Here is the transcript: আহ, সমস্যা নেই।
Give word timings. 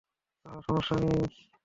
আহ, 0.45 0.59
সমস্যা 0.67 0.95
নেই। 1.01 1.21